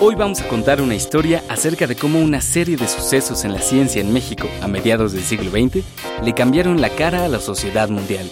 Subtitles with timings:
[0.00, 3.60] Hoy vamos a contar una historia acerca de cómo una serie de sucesos en la
[3.60, 5.84] ciencia en México a mediados del siglo XX
[6.24, 8.30] le cambiaron la cara a la sociedad mundial.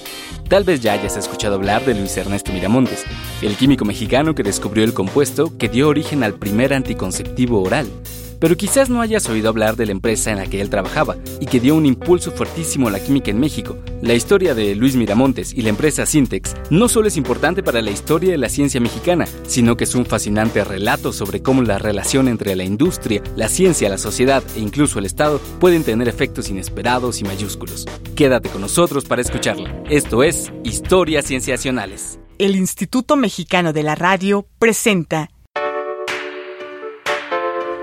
[0.49, 3.05] Tal vez ya hayas escuchado hablar de Luis Ernesto Miramontes,
[3.43, 7.89] el químico mexicano que descubrió el compuesto que dio origen al primer anticonceptivo oral,
[8.41, 11.47] pero quizás no hayas oído hablar de la empresa en la que él trabajaba y
[11.47, 13.77] que dio un impulso fuertísimo a la química en México.
[14.03, 17.91] La historia de Luis Miramontes y la empresa Syntex no solo es importante para la
[17.91, 22.29] historia de la ciencia mexicana, sino que es un fascinante relato sobre cómo la relación
[22.29, 27.21] entre la industria, la ciencia, la sociedad e incluso el Estado pueden tener efectos inesperados
[27.21, 27.87] y mayúsculos.
[28.15, 29.83] Quédate con nosotros para escucharla.
[29.89, 32.19] Esto es Historias Cienciacionales.
[32.39, 35.31] El Instituto Mexicano de la Radio presenta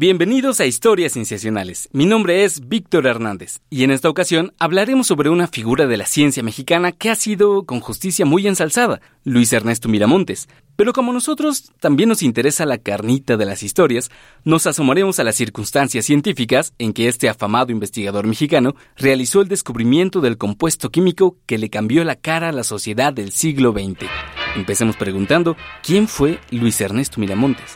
[0.00, 1.88] Bienvenidos a Historias Cienciacionales.
[1.92, 6.06] Mi nombre es Víctor Hernández y en esta ocasión hablaremos sobre una figura de la
[6.06, 11.72] ciencia mexicana que ha sido con justicia muy ensalzada, Luis Ernesto Miramontes, pero como nosotros
[11.80, 14.08] también nos interesa la carnita de las historias,
[14.44, 20.20] nos asomaremos a las circunstancias científicas en que este afamado investigador mexicano realizó el descubrimiento
[20.20, 24.06] del compuesto químico que le cambió la cara a la sociedad del siglo XX.
[24.54, 27.74] Empecemos preguntando, ¿quién fue Luis Ernesto Miramontes?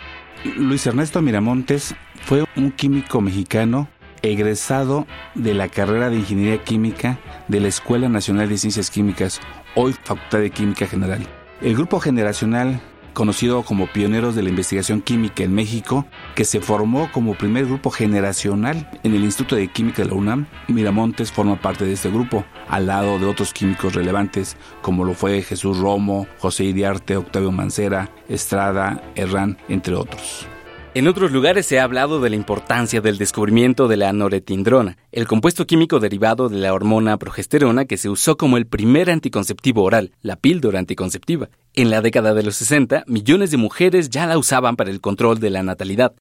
[0.57, 3.89] Luis Ernesto Miramontes fue un químico mexicano
[4.23, 9.41] egresado de la carrera de Ingeniería Química de la Escuela Nacional de Ciencias Químicas,
[9.75, 11.27] hoy Facultad de Química General.
[11.61, 12.81] El grupo generacional
[13.13, 17.91] conocido como pioneros de la investigación química en México, que se formó como primer grupo
[17.91, 20.47] generacional en el Instituto de Química de la UNAM.
[20.69, 25.43] Miramontes forma parte de este grupo, al lado de otros químicos relevantes como lo fue
[25.43, 30.47] Jesús Romo, José Iriarte, Octavio Mancera, Estrada, Herrán, entre otros.
[30.95, 35.27] En otros lugares se ha hablado de la importancia del descubrimiento de la noretindrona, el
[35.27, 40.13] compuesto químico derivado de la hormona progesterona que se usó como el primer anticonceptivo oral,
[40.21, 41.49] la píldora anticonceptiva.
[41.73, 45.41] En la década de los 60, millones de mujeres ya la usaban para el control
[45.41, 46.15] de la natalidad.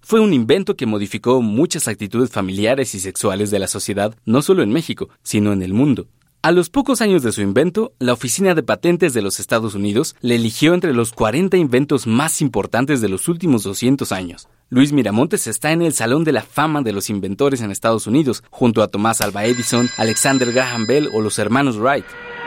[0.00, 4.64] Fue un invento que modificó muchas actitudes familiares y sexuales de la sociedad, no solo
[4.64, 6.08] en México, sino en el mundo.
[6.40, 10.14] A los pocos años de su invento, la Oficina de Patentes de los Estados Unidos
[10.20, 14.48] le eligió entre los 40 inventos más importantes de los últimos 200 años.
[14.70, 18.44] Luis Miramontes está en el Salón de la Fama de los Inventores en Estados Unidos,
[18.50, 22.04] junto a Tomás Alva Edison, Alexander Graham Bell o los hermanos Wright.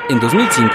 [0.07, 0.71] En 2005,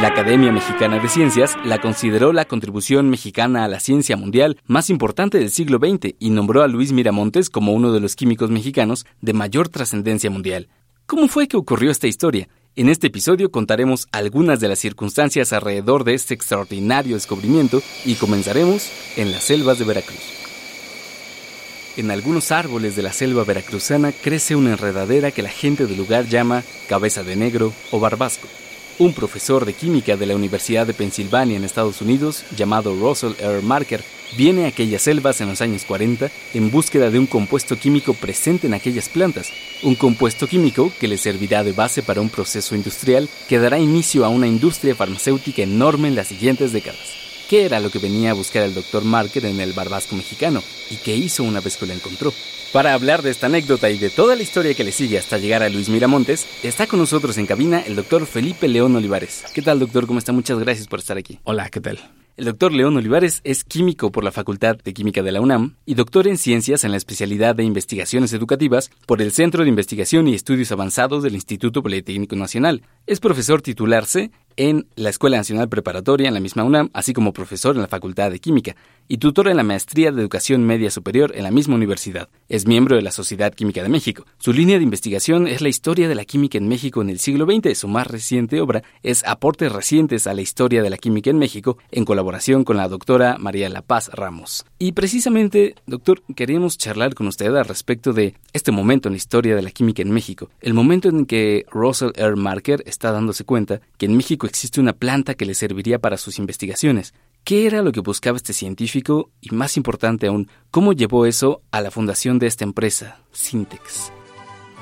[0.00, 4.90] la Academia Mexicana de Ciencias la consideró la contribución mexicana a la ciencia mundial más
[4.90, 9.06] importante del siglo XX y nombró a Luis Miramontes como uno de los químicos mexicanos
[9.20, 10.68] de mayor trascendencia mundial.
[11.10, 12.48] ¿Cómo fue que ocurrió esta historia?
[12.76, 18.88] En este episodio contaremos algunas de las circunstancias alrededor de este extraordinario descubrimiento y comenzaremos
[19.16, 20.20] en las selvas de Veracruz.
[21.96, 26.26] En algunos árboles de la selva veracruzana crece una enredadera que la gente del lugar
[26.26, 28.46] llama cabeza de negro o barbasco.
[29.00, 33.62] Un profesor de química de la Universidad de Pensilvania en Estados Unidos, llamado Russell R.
[33.62, 34.04] Marker,
[34.36, 38.66] viene a aquellas selvas en los años 40 en búsqueda de un compuesto químico presente
[38.66, 39.52] en aquellas plantas,
[39.82, 44.24] un compuesto químico que le servirá de base para un proceso industrial que dará inicio
[44.24, 47.20] a una industria farmacéutica enorme en las siguientes décadas.
[47.48, 50.96] ¿Qué era lo que venía a buscar el doctor Marker en el barbasco mexicano y
[50.96, 52.32] qué hizo una vez que lo encontró?
[52.72, 55.64] Para hablar de esta anécdota y de toda la historia que le sigue hasta llegar
[55.64, 59.42] a Luis Miramontes, está con nosotros en cabina el doctor Felipe León Olivares.
[59.52, 60.06] ¿Qué tal, doctor?
[60.06, 60.30] ¿Cómo está?
[60.30, 61.40] Muchas gracias por estar aquí.
[61.42, 61.98] Hola, ¿qué tal?
[62.40, 65.92] El doctor León Olivares es químico por la Facultad de Química de la UNAM y
[65.92, 70.32] doctor en ciencias en la especialidad de investigaciones educativas por el Centro de Investigación y
[70.32, 72.80] Estudios Avanzados del Instituto Politécnico Nacional.
[73.06, 77.74] Es profesor titularse en la Escuela Nacional Preparatoria en la misma UNAM, así como profesor
[77.74, 78.76] en la Facultad de Química
[79.08, 82.28] y tutor en la Maestría de Educación Media Superior en la misma universidad.
[82.50, 84.26] Es miembro de la Sociedad Química de México.
[84.38, 87.46] Su línea de investigación es la historia de la química en México en el siglo
[87.46, 87.76] XX.
[87.76, 91.78] Su más reciente obra es Aportes recientes a la historia de la química en México
[91.90, 94.66] en colaboración con la doctora María La Paz Ramos.
[94.78, 99.56] Y precisamente, doctor, queremos charlar con usted al respecto de este momento en la historia
[99.56, 102.36] de la química en México, el momento en que Russell R.
[102.36, 106.38] Marker está dándose cuenta que en México existe una planta que le serviría para sus
[106.38, 107.14] investigaciones.
[107.44, 109.30] ¿Qué era lo que buscaba este científico?
[109.40, 114.12] Y más importante aún, ¿cómo llevó eso a la fundación de esta empresa, Syntex?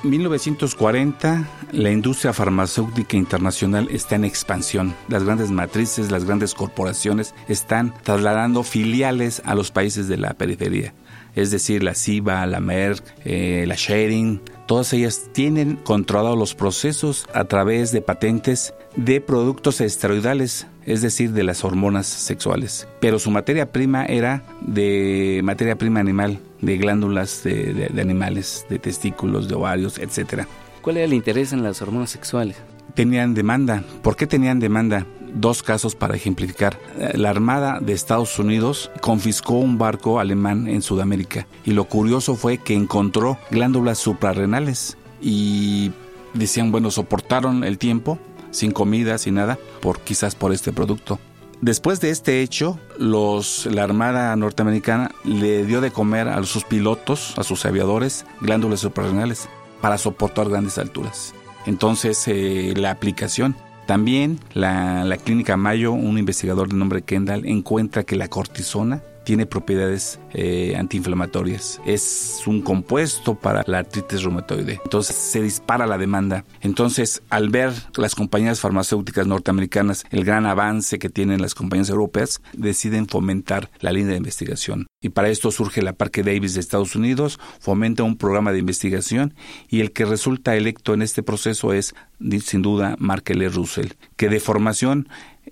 [0.03, 4.94] 1940, la industria farmacéutica internacional está en expansión.
[5.09, 10.94] Las grandes matrices, las grandes corporaciones están trasladando filiales a los países de la periferia.
[11.38, 17.26] Es decir, la CIBA, la Merck, eh, la Sharing, todas ellas tienen controlados los procesos
[17.32, 22.88] a través de patentes de productos esteroidales es decir, de las hormonas sexuales.
[22.99, 29.49] Pero su materia prima era de materia prima animal, de glándulas de, animales, de testículos,
[29.49, 30.46] de ovarios, etc.
[30.81, 32.56] ¿Cuál era el interés en las hormonas sexuales?
[32.94, 33.84] Tenían demanda.
[34.02, 35.06] ¿Por qué tenían demanda?
[35.34, 36.78] Dos casos para ejemplificar.
[37.14, 42.58] La Armada de Estados Unidos confiscó un barco alemán en Sudamérica y lo curioso fue
[42.58, 45.92] que encontró glándulas suprarrenales y
[46.34, 48.19] decían, bueno, soportaron el tiempo
[48.50, 51.19] sin comida, sin nada, por quizás por este producto.
[51.60, 57.34] Después de este hecho, los, la Armada norteamericana le dio de comer a sus pilotos,
[57.36, 59.48] a sus aviadores, glándulas suprarrenales
[59.81, 61.34] para soportar grandes alturas.
[61.66, 63.56] Entonces, eh, la aplicación.
[63.88, 69.44] También la, la clínica Mayo, un investigador de nombre Kendall, encuentra que la cortisona tiene
[69.44, 71.82] propiedades eh, antiinflamatorias.
[71.84, 74.80] Es un compuesto para la artritis reumatoide.
[74.82, 76.46] Entonces se dispara la demanda.
[76.62, 82.40] Entonces, al ver las compañías farmacéuticas norteamericanas el gran avance que tienen las compañías europeas,
[82.54, 84.86] deciden fomentar la línea de investigación.
[85.02, 89.34] Y para esto surge la Parque Davis de Estados Unidos, fomenta un programa de investigación
[89.69, 91.94] y el que resulta electo en este proceso es,
[92.42, 93.46] sin duda, Mark L.
[93.50, 95.06] Russell, que de formación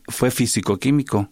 [0.09, 1.31] fue físico-químico,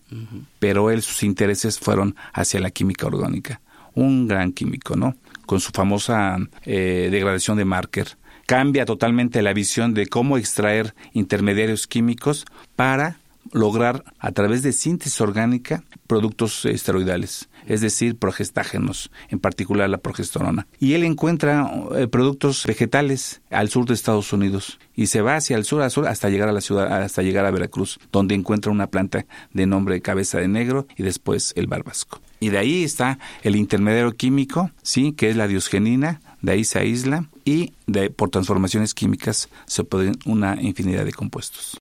[0.59, 3.61] pero él sus intereses fueron hacia la química orgánica.
[3.95, 5.17] Un gran químico, ¿no?
[5.47, 8.17] Con su famosa eh, degradación de Marker.
[8.47, 12.45] Cambia totalmente la visión de cómo extraer intermediarios químicos
[12.77, 13.19] para
[13.53, 20.67] lograr a través de síntesis orgánica productos esteroidales, es decir, progestágenos, en particular la progesterona.
[20.79, 25.57] Y él encuentra eh, productos vegetales al sur de Estados Unidos y se va hacia
[25.57, 28.73] el sur, al sur hasta llegar a la ciudad, hasta llegar a Veracruz, donde encuentra
[28.73, 32.21] una planta de nombre cabeza de negro y después el barbasco.
[32.41, 36.79] Y de ahí está el intermediario químico, sí, que es la diosgenina, de ahí se
[36.79, 41.79] aísla y de, por transformaciones químicas se pueden una infinidad de compuestos.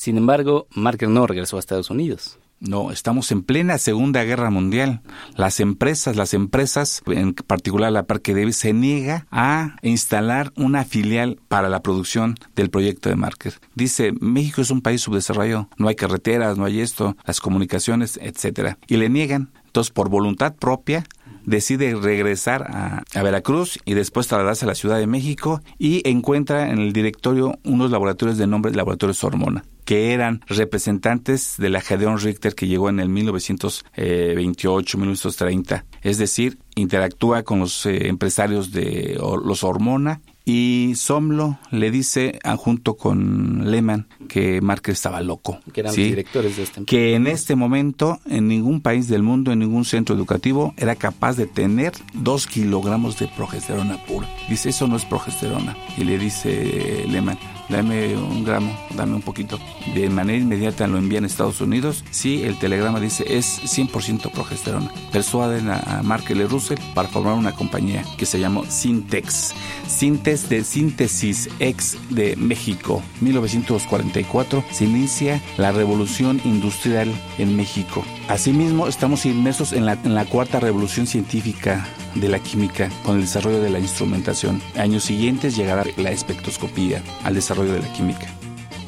[0.00, 2.38] Sin embargo, Marker no regresó a Estados Unidos.
[2.58, 5.02] No, estamos en plena Segunda Guerra Mundial.
[5.36, 11.38] Las empresas, las empresas, en particular la Parque Davis, se niega a instalar una filial
[11.48, 13.60] para la producción del proyecto de Marker.
[13.74, 18.78] Dice, México es un país subdesarrollado, no hay carreteras, no hay esto, las comunicaciones, etcétera.
[18.86, 19.52] Y le niegan.
[19.66, 21.04] Entonces, por voluntad propia,
[21.50, 26.70] decide regresar a, a, Veracruz y después trasladarse a la Ciudad de México y encuentra
[26.70, 32.20] en el directorio unos laboratorios de nombre Laboratorios Hormona que eran representantes de la Gedeon
[32.20, 35.84] Richter que llegó en el 1928, 1930.
[36.02, 40.20] Es decir, interactúa con los eh, empresarios de los Hormona
[40.52, 45.60] y Somlo le dice, ah, junto con Lehman, que Márquez estaba loco.
[45.72, 49.60] Que eran directores de este Que en este momento, en ningún país del mundo, en
[49.60, 54.28] ningún centro educativo, era capaz de tener dos kilogramos de progesterona pura.
[54.48, 55.76] Dice, eso no es progesterona.
[55.96, 57.38] Y le dice Lehman,
[57.70, 59.58] dame un gramo, dame un poquito.
[59.94, 62.04] De manera inmediata lo envían a Estados Unidos.
[62.10, 64.90] Sí, el telegrama dice es 100% progesterona.
[65.12, 66.44] Persuaden a, Mark L.
[66.46, 69.54] Russell para formar una compañía que se llamó Syntex.
[69.86, 73.02] Sintes de Síntesis Ex de México.
[73.20, 78.04] 1944 se inicia la revolución industrial en México.
[78.28, 83.22] Asimismo, estamos inmersos en la, en la cuarta revolución científica de la química con el
[83.22, 84.60] desarrollo de la instrumentación.
[84.76, 88.26] Años siguientes llegará la espectroscopía al desarrollo de la química.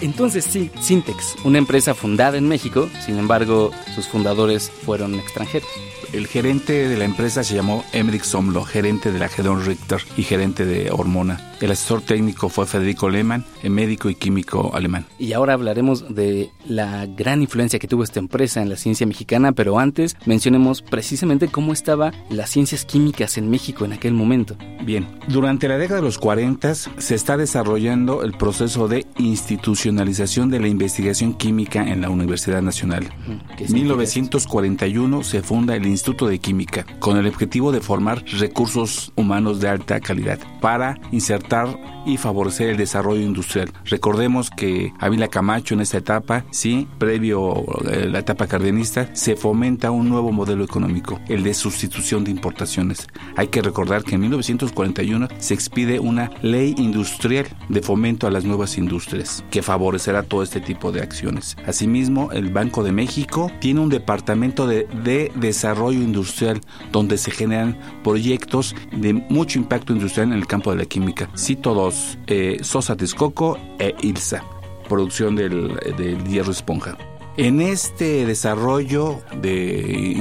[0.01, 5.69] Entonces, sí, Syntex, una empresa fundada en México, sin embargo, sus fundadores fueron extranjeros.
[6.13, 10.25] El gerente de la empresa se llamó Emmerich Somlo, gerente de la Gedon Richter y
[10.25, 11.41] gerente de Hormona.
[11.63, 15.07] El asesor técnico fue Federico Lehmann, médico y químico alemán.
[15.19, 19.53] Y ahora hablaremos de la gran influencia que tuvo esta empresa en la ciencia mexicana,
[19.53, 24.57] pero antes mencionemos precisamente cómo estaban las ciencias químicas en México en aquel momento.
[24.85, 30.61] Bien, durante la década de los 40 se está desarrollando el proceso de institucionalización de
[30.61, 33.09] la investigación química en la Universidad Nacional.
[33.57, 39.61] En 1941 se funda el Instituto de Química con el objetivo de formar recursos humanos
[39.61, 43.73] de alta calidad para insertar y favorecer el desarrollo industrial.
[43.85, 49.37] Recordemos que Ávila Camacho en esta etapa, sí, previo a eh, la etapa cardenista, se
[49.37, 53.07] fomenta un nuevo modelo económico, el de sustitución de importaciones.
[53.37, 58.45] Hay que recordar que en 1941 se expide una ley industrial de fomento a las
[58.45, 61.57] nuevas industrias, que favorecerá todo este tipo de acciones.
[61.65, 67.79] Asimismo, el Banco de México tiene un departamento de, de desarrollo industrial donde se generan
[68.03, 72.97] proyectos de mucho impacto industrial en el campo de la química cito dos, eh, Sosa
[72.97, 74.45] Texcoco e Ilsa,
[74.89, 76.97] producción del, del hierro esponja.
[77.39, 80.15] En este desarrollo de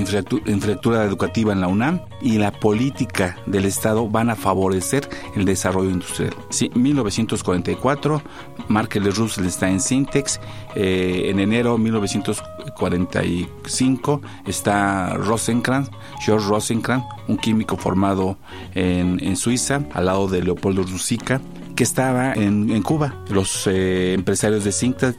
[0.45, 5.89] infraestructura educativa en la UNAM y la política del Estado van a favorecer el desarrollo
[5.89, 6.33] industrial.
[6.49, 8.21] Sí, 1944,
[8.69, 10.39] Markel Russell está en Syntex.
[10.73, 15.89] Eh, en enero de 1945 está Rosenkrantz,
[16.23, 18.37] George Rosenkrantz, un químico formado
[18.73, 21.41] en, en Suiza, al lado de Leopoldo Rusica
[21.75, 23.23] que estaba en, Cuba.
[23.29, 25.15] Los eh, empresarios de Sintes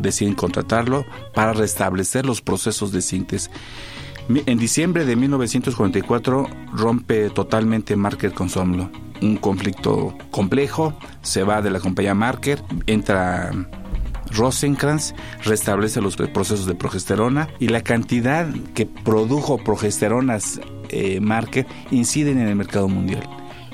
[0.00, 3.50] deciden contratarlo para restablecer los procesos de Sintes.
[4.28, 8.90] En diciembre de 1944 rompe totalmente Marker con Somlo.
[9.20, 13.50] Un conflicto complejo, se va de la compañía Marker, entra
[14.32, 22.38] Rosenkrantz restablece los procesos de progesterona y la cantidad que produjo progesteronas eh, Marker inciden
[22.38, 23.28] en el mercado mundial.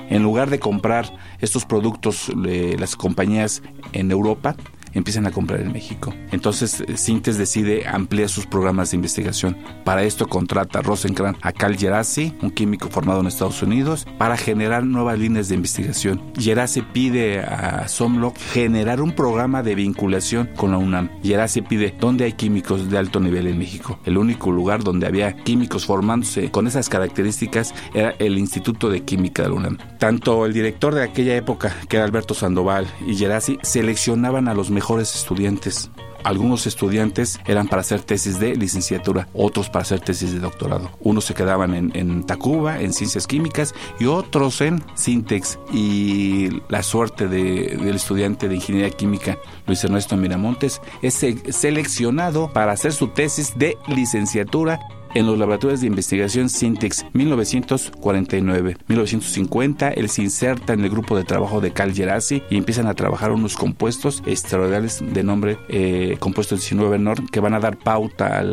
[0.09, 3.61] En lugar de comprar estos productos de las compañías
[3.93, 4.55] en Europa,
[4.97, 6.13] empiezan a comprar en México.
[6.31, 9.57] Entonces, Sintes decide ampliar sus programas de investigación.
[9.83, 14.37] Para esto contrata a Rosenkrantz a Cal Gerasi, un químico formado en Estados Unidos, para
[14.37, 16.21] generar nuevas líneas de investigación.
[16.37, 21.09] Gerasi pide a Somlock generar un programa de vinculación con la UNAM.
[21.23, 23.99] Gerasi pide dónde hay químicos de alto nivel en México.
[24.05, 29.43] El único lugar donde había químicos formándose con esas características era el Instituto de Química
[29.43, 29.77] de la UNAM.
[29.99, 34.71] Tanto el director de aquella época, que era Alberto Sandoval, y Gerasi seleccionaban a los
[34.71, 35.91] mejores estudiantes.
[36.23, 40.89] Algunos estudiantes eran para hacer tesis de licenciatura, otros para hacer tesis de doctorado.
[40.99, 45.59] Unos se quedaban en, Tacuba, en ciencias químicas, y otros en Sintex.
[45.71, 51.13] Y la suerte del estudiante de ingeniería química, Luis Ernesto Miramontes, es
[51.49, 54.79] seleccionado para hacer su tesis de licenciatura
[55.13, 58.77] en los laboratorios de investigación Sintex 1949.
[58.87, 62.93] 1950 él se inserta en el grupo de trabajo de Cal Gerasi y empiezan a
[62.93, 68.39] trabajar unos compuestos extraordinarios de nombre eh, compuesto 19 NOR que van a dar pauta
[68.39, 68.43] a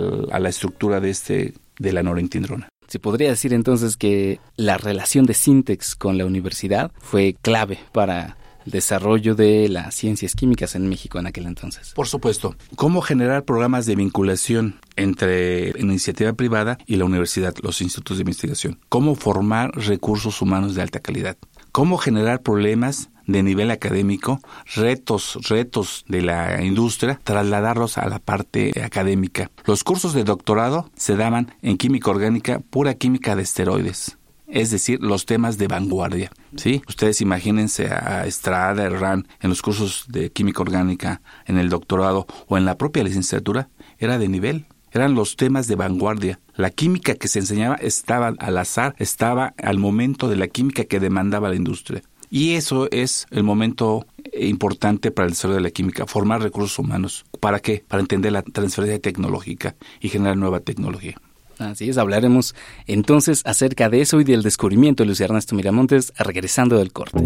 [0.41, 2.69] la estructura de este de la norentindrona.
[2.87, 8.37] Se podría decir entonces que la relación de Sintex con la universidad fue clave para
[8.67, 11.93] el desarrollo de las ciencias químicas en México en aquel entonces.
[11.95, 12.57] Por supuesto.
[12.77, 18.23] ¿Cómo generar programas de vinculación entre la iniciativa privada y la universidad, los institutos de
[18.23, 18.79] investigación?
[18.89, 21.37] ¿Cómo formar recursos humanos de alta calidad?
[21.73, 24.41] ¿Cómo generar problemas de nivel académico,
[24.75, 29.51] retos, retos de la industria, trasladarlos a la parte académica.
[29.65, 35.01] Los cursos de doctorado se daban en química orgánica, pura química de esteroides es decir,
[35.03, 36.31] los temas de vanguardia.
[36.57, 36.83] ¿sí?
[36.89, 42.57] Ustedes imagínense a Estrada, Herrán, en los cursos de química orgánica, en el doctorado o
[42.57, 44.67] en la propia licenciatura, era de nivel.
[44.95, 46.39] Eran los temas de vanguardia.
[46.55, 51.01] La química que se enseñaba estaba al azar, estaba al momento de la química que
[51.01, 52.03] demandaba la industria.
[52.31, 57.25] Y eso es el momento importante para el desarrollo de la química, formar recursos humanos.
[57.41, 57.85] ¿Para qué?
[57.87, 61.17] Para entender la transferencia tecnológica y generar nueva tecnología.
[61.59, 62.55] Así es, hablaremos
[62.87, 67.21] entonces acerca de eso y del descubrimiento de Luis Ernesto Miramontes regresando del corte.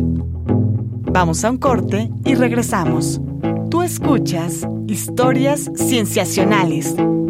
[1.13, 3.21] Vamos a un corte y regresamos.
[3.71, 6.95] Tú escuchas historias cienciacionales.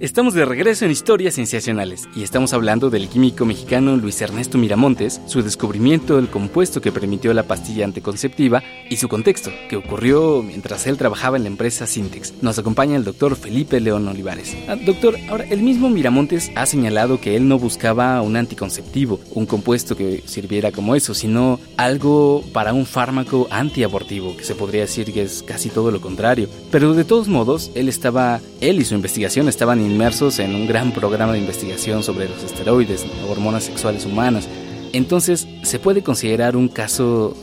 [0.00, 5.20] Estamos de regreso en Historias Sensacionales y estamos hablando del químico mexicano Luis Ernesto Miramontes,
[5.26, 10.86] su descubrimiento del compuesto que permitió la pastilla anticonceptiva y su contexto, que ocurrió mientras
[10.86, 12.34] él trabajaba en la empresa Sintex.
[12.42, 14.56] Nos acompaña el doctor Felipe León Olivares.
[14.68, 19.46] Ah, doctor, ahora el mismo Miramontes ha señalado que él no buscaba un anticonceptivo, un
[19.46, 25.12] compuesto que sirviera como eso, sino algo para un fármaco antiabortivo, que se podría decir
[25.12, 26.48] que es casi todo lo contrario.
[26.70, 30.92] Pero de todos modos, él estaba, él y su investigación estaban inmersos en un gran
[30.92, 34.48] programa de investigación sobre los esteroides, hormonas sexuales humanas.
[34.92, 37.36] Entonces, se puede considerar un caso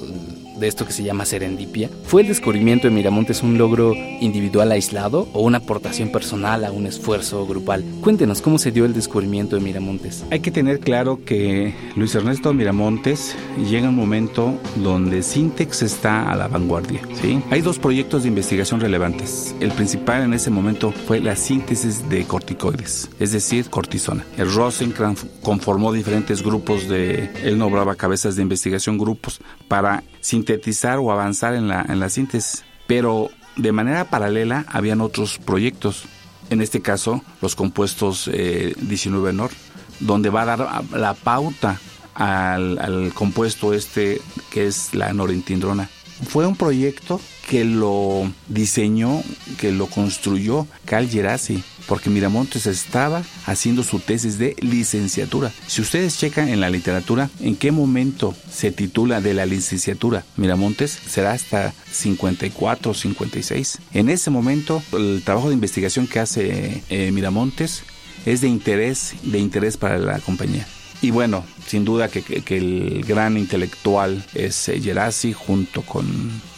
[0.60, 1.90] de esto que se llama serendipia?
[2.06, 6.88] ¿Fue el descubrimiento de Miramontes un logro individual aislado o una aportación personal a un
[6.88, 7.84] esfuerzo grupal?
[8.02, 10.24] Cuéntenos cómo se dio el descubrimiento de Miramontes.
[10.32, 13.36] Hay que tener claro que Luis Ernesto Miramontes
[13.70, 17.02] llega un momento donde Sintex está a la vanguardia.
[17.22, 17.42] ¿sí?
[17.50, 19.56] Hay dos proyectos de investigación relevantes.
[19.60, 24.26] El principal en ese momento fue la síntesis de corticoides, es decir, cortisona.
[24.38, 31.12] El Rosenkrantz conformó diferentes grupos de, él nombraba cabezas de investigación, grupos para sintetizar o
[31.12, 32.66] avanzar en la, en la síntesis.
[32.88, 36.06] Pero de manera paralela habían otros proyectos,
[36.50, 39.52] en este caso los compuestos 19 eh, NOR,
[40.00, 41.80] donde va a dar la pauta
[42.16, 44.20] al, al compuesto este
[44.52, 45.90] que es la norintindrona.
[46.24, 47.20] Fue un proyecto
[47.50, 49.22] que lo diseñó,
[49.60, 55.52] que lo construyó Cal Gerasi, porque Miramontes estaba haciendo su tesis de licenciatura.
[55.68, 60.98] Si ustedes checan en la literatura en qué momento se titula de la licenciatura Miramontes,
[61.08, 63.80] será hasta 54 o 56.
[63.94, 67.84] En ese momento, el trabajo de investigación que hace eh, Miramontes
[68.26, 70.66] es de interés, de interés para la compañía.
[71.02, 76.06] Y bueno, sin duda que, el gran intelectual es eh, Gerasi junto con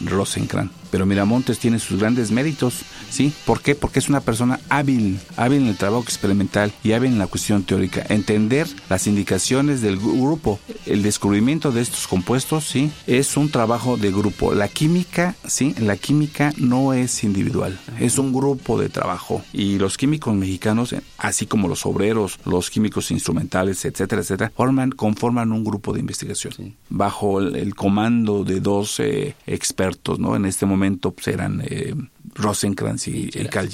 [0.00, 0.77] Rosenkrantz.
[0.90, 3.32] Pero Miramontes tiene sus grandes méritos, ¿sí?
[3.44, 3.74] ¿Por qué?
[3.74, 7.62] Porque es una persona hábil, hábil en el trabajo experimental y hábil en la cuestión
[7.64, 8.04] teórica.
[8.08, 12.90] Entender las indicaciones del grupo, el descubrimiento de estos compuestos, ¿sí?
[13.06, 14.54] Es un trabajo de grupo.
[14.54, 15.74] La química, ¿sí?
[15.78, 19.42] La química no es individual, es un grupo de trabajo.
[19.52, 25.52] Y los químicos mexicanos, así como los obreros, los químicos instrumentales, etcétera, etcétera, forman, conforman
[25.52, 29.00] un grupo de investigación bajo el, comando de dos
[29.46, 30.36] expertos, ¿no?
[30.36, 31.94] En este momento momento pues, eran eh,
[32.34, 33.68] Rosenkrantz y, y Cal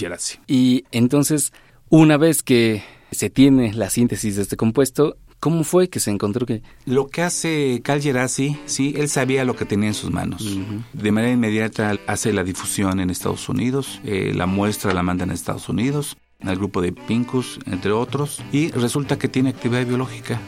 [0.47, 1.53] Y entonces,
[1.89, 6.47] una vez que se tiene la síntesis de este compuesto, ¿Cómo fue que se encontró
[6.47, 6.63] que...?
[6.87, 10.59] Lo que hace Cal Gerasi, sí, él sabía lo que tenía en sus manos.
[10.95, 15.31] De manera inmediata hace la difusión en Estados Unidos, eh, la muestra la manda en
[15.31, 20.41] Estados Unidos, al grupo de Pincus, entre otros, y resulta que tiene actividad biológica.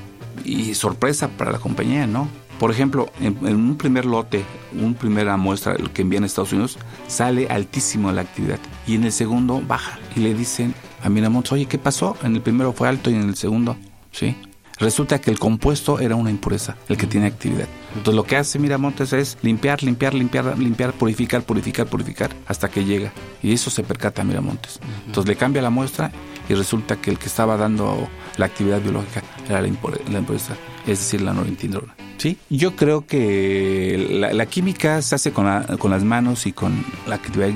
[0.47, 2.27] Y sorpresa para la compañía, ¿no?
[2.59, 7.49] Por ejemplo, en, un primer lote, un primera muestra que envían a Estados Unidos, sale
[7.49, 11.79] altísimo la actividad y en el segundo baja y le dicen a Miramontes, oye, ¿qué
[11.79, 12.17] pasó?
[12.23, 13.77] En el primero fue alto y en el segundo,
[14.11, 14.37] ¿sí?
[14.79, 17.69] Resulta que el compuesto era una impureza, el que tiene actividad.
[17.97, 22.85] Entonces lo que hace Miramontes es limpiar, limpiar, limpiar, limpiar, purificar, purificar, purificar, hasta que
[22.85, 23.13] llega.
[23.43, 24.81] Y eso se percata a Miramontes.
[25.07, 26.11] Entonces le cambia la muestra
[26.49, 30.55] y resulta que el que estaba dando la actividad biológica era la, impureza,
[30.87, 31.95] es decir, la norintindrona.
[32.19, 37.51] Sí, yo creo que la, química se hace con, las manos y con la actividad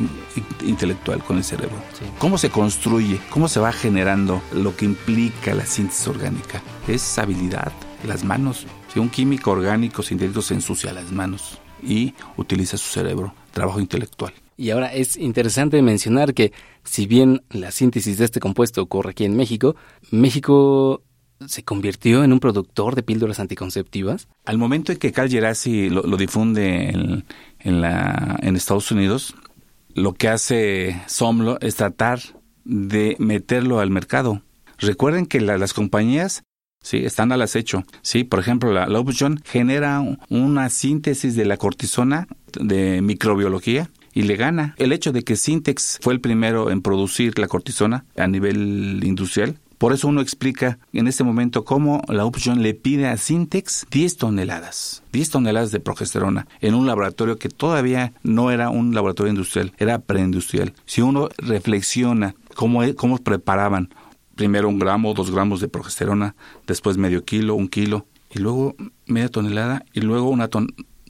[0.67, 1.77] intelectual, con el cerebro.
[2.19, 3.19] ¿Cómo se construye?
[3.31, 6.63] ¿Cómo se va generando lo que implica la síntesis orgánica?
[6.87, 7.73] Es habilidad,
[8.07, 8.67] las manos.
[8.93, 14.33] Si un químico orgánico sintético se ensucia las manos y utiliza su cerebro, trabajo intelectual.
[14.57, 16.53] Y ahora es interesante mencionar que
[16.85, 19.77] si bien la síntesis de este compuesto ocurre aquí en México,
[20.11, 21.03] México
[21.47, 24.29] se convirtió en un productor de píldoras anticonceptivas.
[24.45, 29.35] Al momento en que Cal Gerasi lo, difunde en, la, en Estados Unidos,
[29.95, 32.21] lo que hace Somlo es tratar
[32.65, 34.43] de meterlo al mercado.
[34.79, 36.43] Recuerden que las compañías
[36.83, 37.85] sí están al acecho.
[38.03, 42.29] Sí, por ejemplo, la Lobuchon genera una síntesis de la cortisona
[42.61, 44.75] de microbiología y le gana.
[44.79, 49.59] El hecho de que Sintex fue el primero en producir la cortisona a nivel industrial
[49.81, 54.19] por eso uno explica en este momento cómo la Upjohn le pide a Sintex 10
[54.19, 59.73] toneladas, 10 toneladas de progesterona en un laboratorio que todavía no era un laboratorio industrial,
[59.79, 60.75] era preindustrial.
[60.85, 63.89] Si uno reflexiona cómo, cómo preparaban
[64.41, 66.35] primero un gramo, dos gramos de progesterona,
[66.67, 68.75] después medio kilo, un kilo, y luego
[69.05, 70.49] media tonelada, y luego una,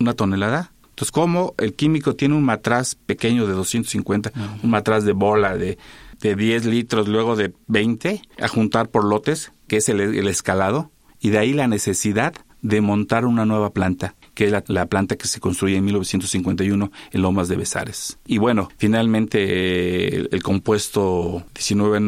[0.01, 5.13] una tonelada, entonces, como el químico tiene un matraz pequeño de 250, un matraz de
[5.13, 5.79] bola de
[6.21, 10.91] de 10 litros, luego de 20, a juntar por lotes, que es el, escalado,
[11.21, 15.29] y de ahí la necesidad de montar una nueva planta, que es la, planta que
[15.29, 18.17] se construye en 1951 en Lomas de Besares.
[18.27, 22.01] Y bueno, finalmente el, compuesto 19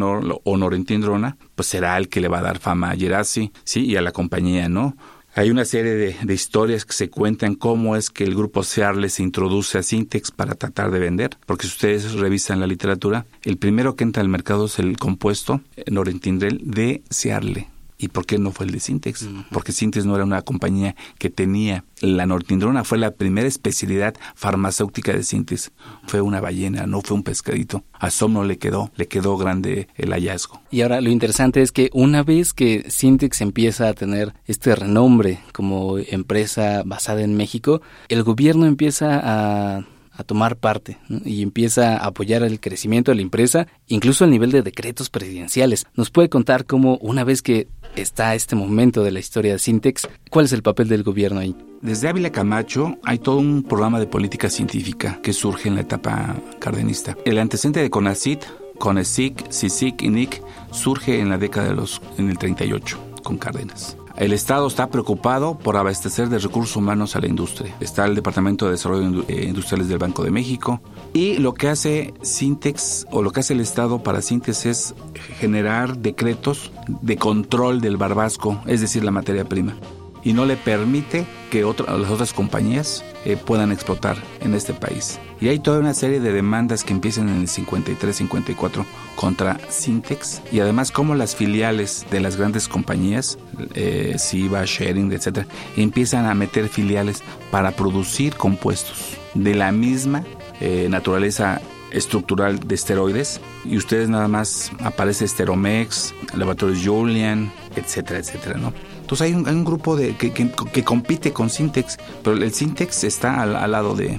[0.42, 3.96] o norentindrona, pues será el que le va a dar fama a Gerasi, sí, y
[3.96, 4.96] a la compañía, ¿no?
[5.34, 9.22] Hay una serie de, historias que se cuentan cómo es que el grupo Searle se
[9.22, 13.94] introduce a Sintex para tratar de vender, porque si ustedes revisan la literatura, el primero
[13.94, 17.71] que entra al mercado es el compuesto Norentindrel de Searle.
[18.02, 19.28] ¿Y por qué no fue el de Sintex?
[19.52, 21.84] Porque Sintex no era una compañía que tenía.
[22.00, 25.70] La nortindrona fue la primera especialidad farmacéutica de Sintex.
[26.08, 27.84] Fue una ballena, no fue un pescadito.
[27.92, 30.60] A Somno le quedó, le quedó grande el hallazgo.
[30.72, 35.38] Y ahora lo interesante es que una vez que Sintex empieza a tener este renombre
[35.52, 42.06] como empresa basada en México, el gobierno empieza a a tomar parte y empieza a
[42.06, 45.86] apoyar el crecimiento de la empresa, incluso al nivel de decretos presidenciales.
[45.94, 50.08] ¿Nos puede contar cómo, una vez que está este momento de la historia de Sintex,
[50.30, 51.56] cuál es el papel del gobierno ahí?
[51.80, 56.36] Desde Ávila Camacho hay todo un programa de política científica que surge en la etapa
[56.60, 57.16] cardenista.
[57.24, 58.44] El antecedente de CONACIT,
[58.78, 63.96] CONESIC, CICIC y NIC surge en la década de los en el 38 con Cárdenas.
[64.16, 67.74] El Estado está preocupado por abastecer de recursos humanos a la industria.
[67.80, 70.80] Está el Departamento de Desarrollo eh, Industriales del Banco de México.
[71.12, 74.94] Y lo que hace Sintex o lo que hace el Estado para Sintex es
[75.38, 79.74] generar decretos de control del barbasco, es decir, la materia prima.
[80.24, 85.18] Y no le permite que las otras compañías eh, puedan explotar en este país.
[85.40, 88.84] Y hay toda una serie de demandas que empiezan en el 53-54
[89.16, 93.38] contra Sintex y además como las filiales de las grandes compañías,
[93.74, 100.24] eh, Sharing, etcétera, empiezan a meter filiales para producir compuestos de la misma
[100.60, 108.58] eh, naturaleza estructural de esteroides y ustedes nada más aparece Steromex, Laboratorios Julian, etcétera, etcétera,
[108.58, 108.72] ¿no?
[109.12, 113.94] Entonces hay un, grupo de, que, compite con Sintex, pero el Sintex está al, lado
[113.94, 114.18] de,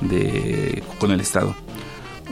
[0.00, 1.54] de, con el Estado.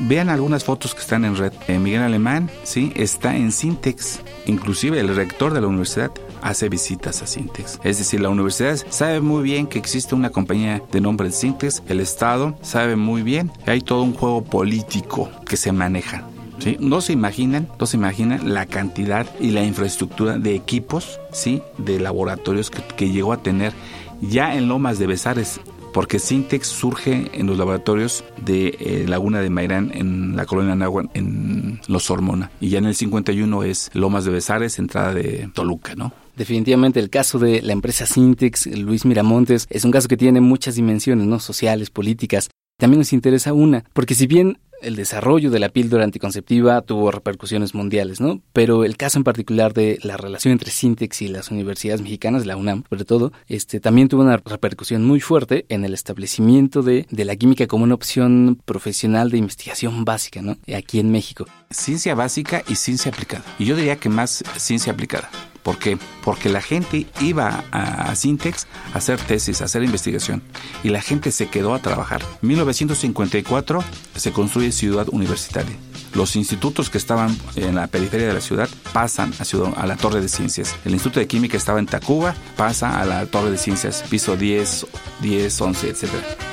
[0.01, 1.53] Vean algunas fotos que están en red.
[1.69, 4.19] Eh, Miguel Alemán, sí, está en Sintex.
[4.47, 6.11] Inclusive el rector de la universidad
[6.41, 7.79] hace visitas a Sintex.
[7.85, 12.01] Es decir, la universidad sabe muy bien que existe una compañía de nombre Sintex, el
[12.01, 16.27] Estado sabe muy bien hay todo un juego político que se maneja.
[16.63, 16.77] ¿Sí?
[16.79, 21.61] No se imaginan, no se imaginan la cantidad y la infraestructura de equipos, ¿sí?
[21.77, 23.73] de laboratorios que, llegó a tener
[24.21, 25.61] ya en Lomas de Besares
[25.93, 31.07] porque Sintex surge en los laboratorios de eh, Laguna de Mairán en la colonia Nahua
[31.15, 35.97] en Los Hormona y ya en el 51 es Lomas de Besares, entrada de Toluca,
[35.97, 36.13] ¿no?
[36.37, 40.77] Definitivamente el caso de la empresa Sintex, Luis Miramontes, es un caso que tiene muchas
[40.77, 41.41] dimensiones, ¿no?
[41.41, 42.49] Sociales, políticas.
[42.79, 47.75] También nos interesa una, porque si bien el desarrollo de la píldora anticonceptiva tuvo repercusiones
[47.75, 48.43] mundiales, ¿no?
[48.53, 52.57] Pero el caso en particular de la relación entre Sintex y las universidades mexicanas, la
[52.57, 57.25] UNAM sobre todo, este, también tuvo una repercusión muy fuerte en el establecimiento de, de
[57.25, 60.59] la química como una opción profesinal de investigación básica, ¿no?
[60.77, 61.47] Aquí en México.
[61.71, 63.45] Ciencia básica y ciencia aplicada.
[63.59, 65.31] Y yo diría que más ciencia aplicada.
[65.63, 65.99] ¿Por qué?
[66.25, 70.43] Porque la gente iba a, Sintex a hacer tesis, a hacer investigación
[70.83, 72.23] y la gente se quedó a trabajar.
[72.43, 73.85] En 1954
[74.17, 75.77] se construye Ciudad Universitaria
[76.15, 79.33] los institutos que estaban en la periferia de la ciudad pasan
[79.77, 80.75] a, la Torre de Ciencias.
[80.85, 84.87] El Instituto de Química estaba en Tacuba, pasa a la Torre de Ciencias, piso 10,
[85.21, 86.09] 10, 11, etc.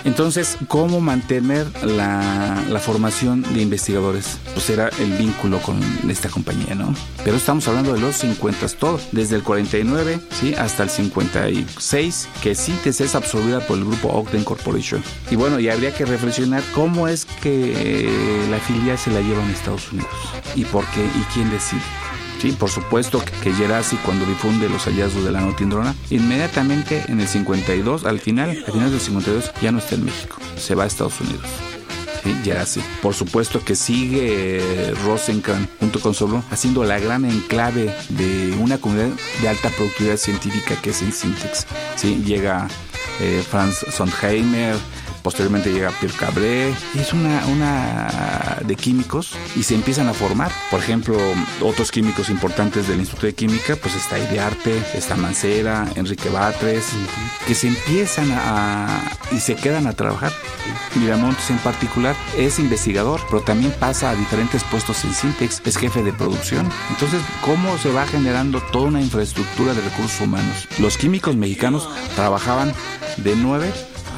[0.05, 4.37] Entonces, ¿cómo mantener la, formación de investigadores?
[4.53, 6.93] Pues era el vínculo con esta compañía, ¿no?
[7.25, 10.53] Pero estamos hablando de los 50, todo, desde el 49 ¿sí?
[10.53, 15.03] hasta el 56, que CITES es absorbida por el grupo Ogden Corporation.
[15.29, 18.09] Y bueno, y habría que reflexionar cómo es que
[18.49, 20.09] la filial se la llevan Estados Unidos.
[20.55, 21.03] ¿Y por qué?
[21.03, 21.81] ¿Y quién decide?
[22.41, 27.27] Sí, por supuesto que Gerasi cuando difunde los hallazgos de la notindrona, inmediatamente en el
[27.27, 30.87] 52, al final, al final del 52, ya no está en México, se va a
[30.87, 31.45] Estados Unidos.
[32.23, 32.81] Sí, Gerasi.
[33.01, 39.11] Por supuesto que sigue Rosenkrantz junto con Soblón haciendo la gran enclave de una comunidad
[39.41, 41.65] de alta productividad científica que es en Syntex.
[41.95, 42.67] Sí, llega
[43.19, 44.75] eh, Franz Sondheimer,
[45.21, 50.51] posteriormente llega Pierre Cabré, es una, una de químicos y se empiezan a formar.
[50.71, 51.17] Por ejemplo,
[51.61, 56.87] otros químicos importantes del Instituto de Química, pues está Idearte, está Mancera, Enrique Batres,
[57.47, 59.01] que se empiezan a,
[59.31, 60.31] y se quedan a trabajar.
[60.95, 66.03] Miramontes en particular es investigador, pero también pasa a diferentes puestos en Sintex, es jefe
[66.03, 66.69] de producción.
[66.89, 70.67] Entonces, ¿cómo se va generando toda una infraestructura de recursos humanos?
[70.79, 72.73] Los químicos mexicanos trabajaban
[73.17, 73.71] de 9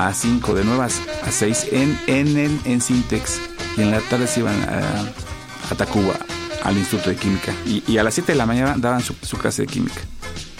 [0.08, 3.40] a 5, de 9 a 6 en, en, el, en Sintex.
[3.78, 6.16] Y en la tarde se iban a, Tacuba,
[6.64, 7.54] al Instituto de Química.
[7.66, 10.02] Y, a las 7 de la mañana daban su, clase de química.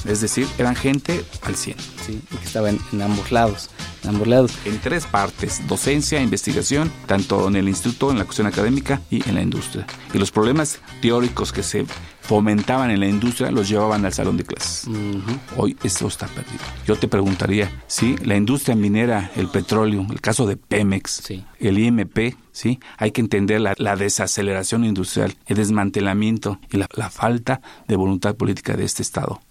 [0.06, 1.78] Es decir, eran gente al 100.
[2.06, 2.82] Sí, que estaban en.
[2.94, 3.70] En ambos lados.
[4.04, 9.36] En tres partes, docencia, investigación, tanto en el instituto, en la cuestión académica y en
[9.36, 9.86] la industria.
[10.14, 11.86] Y los problemas teóricos que se
[12.22, 14.88] fomentaban en la industria los llevaban al salón de clases.
[15.58, 16.64] Hoy eso está perdido.
[16.88, 21.24] Yo te preguntaría, si la industria minera, el petróleo, el caso de Pemex,
[21.60, 22.80] el IMP, ¿sí?
[22.98, 28.86] Hay que entender la, desaceleración industrial, el desmantelamiento y la, falta de voluntad política de
[28.86, 29.42] este Estado,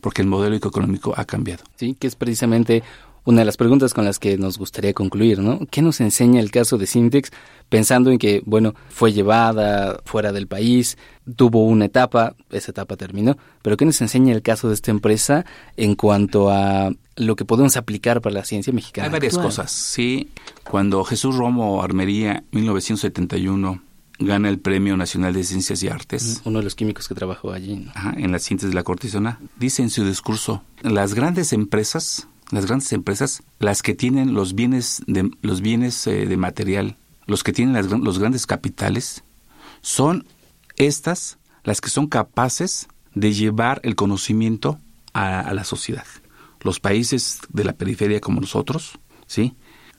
[0.00, 1.64] porque el modelo económico ha cambiado.
[1.76, 2.82] Sí, que es precisamente
[3.24, 5.60] una de las preguntas con las que nos gustaría concluir, ¿no?
[5.70, 7.30] ¿Qué nos enseña el caso de Sintex
[7.68, 10.98] pensando en que, bueno, fue llevada fuera del país,
[11.36, 15.46] tuvo una etapa, esa etapa terminó, pero ¿qué nos enseña el caso de esta empresa
[15.76, 19.06] en cuanto a lo que podemos aplicar para la ciencia mexicana?
[19.06, 20.28] Hay varias cosas, sí.
[20.62, 23.82] Cuando Jesús Romo Armería, 1971,
[24.18, 26.42] gana el Premio Nacional de Ciencias y Artes.
[26.44, 27.88] Uno de los químicos que trabajó allí.
[28.16, 29.40] en la síntesis de la cortisona.
[29.58, 35.02] Dice en su discurso, las grandes empresas las grandes empresas, las que tienen los bienes
[35.06, 39.24] de, los bienes, eh, de material, los que tienen los grandes capitales,
[39.80, 40.26] son
[40.76, 44.78] estas las que son capaces de llevar el conocimiento
[45.12, 46.04] a, la sociedad.
[46.60, 49.54] Los países de la periferia como nosotros, ¿sí?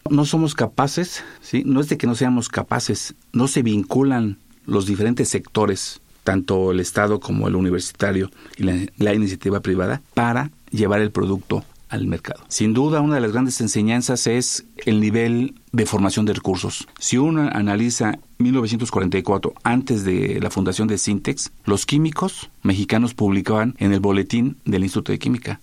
[0.10, 1.64] No somos capaces, ¿sí?
[1.66, 6.80] No es de que no seamos capaces, no se vinculan los diferentes sectores, tanto el
[6.80, 11.64] Estado como el universitario y la iniciativa privada, para llevar el producto
[11.96, 12.44] al mercado.
[12.48, 16.88] Sin duda, una de las grandes enseñanzas es el nivel de formación de recursos.
[17.00, 23.94] Si uno analiza 1944, antes de la fundación de Sintex, los químicos mexicanos publicaban en
[23.94, 25.60] el boletín del Instituto de Química.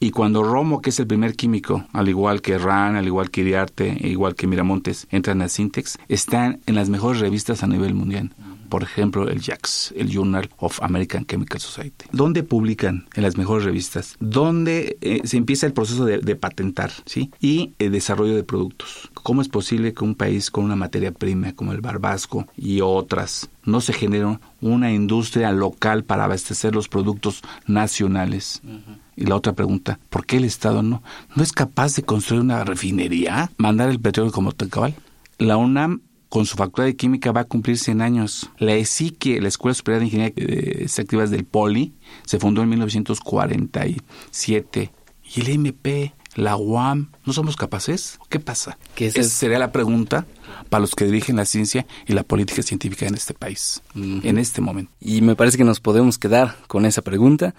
[0.00, 3.40] Y cuando Romo, que es el primer químico, al igual que Ran, al igual que
[3.40, 8.30] Iriarte, igual que Miramontes, entran a Sintex, están en las mejores revistas a nivel mundial
[8.68, 12.06] por ejemplo, el JACS, el Journal of American Chemical Society.
[12.12, 14.16] ¿Dónde publican en las mejores revistas?
[14.20, 17.30] ¿Dónde eh, se empieza el proceso de, patentar ¿sí?
[17.40, 19.10] y el desarrollo de productos?
[19.14, 23.50] ¿Cómo es posible que un país con una materia prima como el barbasco y otras
[23.64, 28.62] no se genere una industria local para abastecer los productos nacionales?
[29.16, 31.02] Y la otra pregunta, ¿por qué el Estado no,
[31.34, 33.50] no es capaz de construir una refinería?
[33.56, 34.94] ¿Mandar el petróleo como cabal?
[35.38, 38.50] La UNAM con su facultad de química va a cumplir 100 años.
[38.58, 40.34] La ESIQUE, la Escuela Superior de Ingeniería
[40.82, 41.94] Extractivas del Poli,
[42.26, 44.92] se fundó en 1947.
[45.34, 48.18] Y el MP, la UAM, ¿no somos capaces?
[48.28, 48.78] ¿Qué pasa?
[48.94, 50.26] Que esa sería la pregunta
[50.68, 54.60] para los que dirigen la ciencia y la política científica en este país, en este
[54.60, 54.92] momento.
[55.00, 57.54] Y me parece que nos podemos quedar con esa pregunta.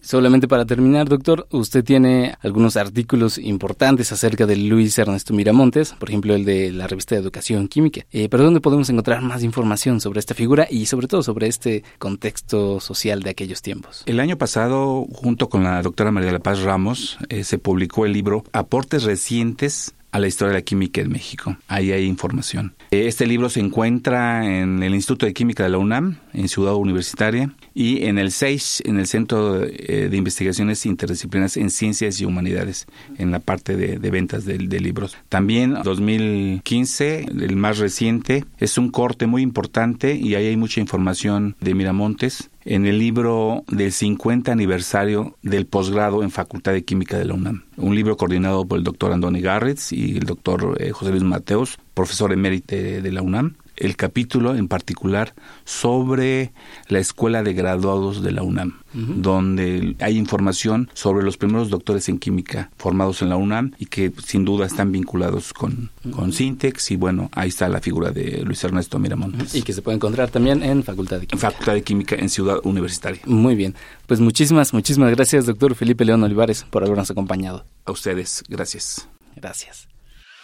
[0.00, 6.08] Solamente para terminar, doctor, usted tiene algunos artículos importantes acerca de Luis Ernesto Miramontes, por
[6.08, 8.06] ejemplo el de la revista de Educación Química.
[8.10, 11.84] Eh, ¿Pero dónde podemos encontrar más información sobre esta figura y sobre todo sobre este
[11.98, 14.02] contexto social de aquellos tiempos?
[14.06, 18.06] El año pasado, junto con la doctora María de la Paz Ramos, eh, se publicó
[18.06, 21.56] el libro Aportes recientes a la historia de la química en México.
[21.68, 22.74] Ahí hay información.
[22.90, 27.50] Este libro se encuentra en el Instituto de Química de la UNAM, en Ciudad Universitaria,
[27.74, 32.86] y en el SEIS, en el Centro eh, de Investigaciones Interdisciplinarias en Ciencias y Humanidades,
[33.16, 35.16] en la parte de, ventas de, de, libros.
[35.30, 41.56] También 2015, el más reciente, es un corte muy importante y ahí hay mucha información
[41.60, 47.24] de Miramontes en el libro del 50 aniversario del posgrado en Facultad de Química de
[47.24, 47.64] la UNAM.
[47.76, 51.78] Un libro coordinado por el doctor Andoni Garretz y el doctor eh, José Luis Mateos,
[51.94, 56.52] profesor emérito de la UNAM el capítulo en particular sobre
[56.88, 62.18] la Escuela de Graduados de la UNAM, donde hay información sobre los primeros doctores en
[62.18, 66.96] química formados en la UNAM y que sin duda están vinculados con, con Sintex y
[66.96, 69.54] bueno, ahí está la figura de Luis Ernesto Miramontes.
[69.54, 71.46] Y que se puede encontrar también en Facultad de Química.
[71.46, 73.20] En Facultad de Química en Ciudad Universitaria.
[73.26, 73.74] Muy bien,
[74.06, 77.64] pues muchísimas, muchísimas gracias doctor Felipe León Olivares por habernos acompañado.
[77.84, 79.08] A ustedes, gracias.
[79.34, 79.91] Gracias.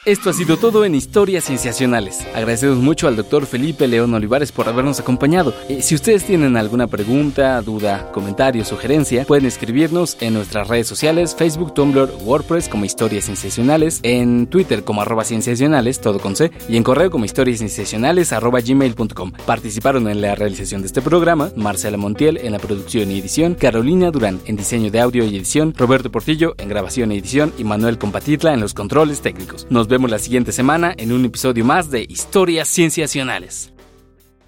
[0.08, 2.26] Esto ha sido todo en Historias Cienciacionales.
[2.34, 5.52] Agradecemos mucho al doctor Felipe León Olivares por habernos acompañado.
[5.68, 11.36] Eh, si ustedes tienen alguna pregunta, duda, comentario, sugerencia, pueden escribirnos en nuestras redes sociales,
[11.36, 16.78] Facebook, Tumblr, WordPress como Historias Cienciacionales, en Twitter como arroba cienciacionales, todo con C, y
[16.78, 19.32] en correo como historiascienciacionales arroba gmail.com.
[19.44, 24.10] Participaron en la realización de este programa Marcela Montiel en la producción y edición, Carolina
[24.10, 27.98] Durán en diseño de audio y edición, Roberto Portillo en grabación y edición y Manuel
[27.98, 29.66] Compatitla en los controles técnicos.
[29.68, 33.72] Nos vemos vemos la siguiente semana en un episodio más de Historias Cienciacionales.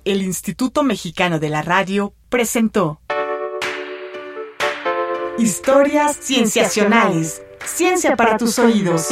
[0.04, 3.00] El Instituto Mexicano de la Radio presentó
[5.38, 7.42] Historias Cienciacionales.
[7.64, 9.08] Ciencia para tus oídos.